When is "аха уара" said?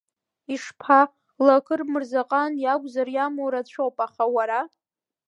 4.05-4.61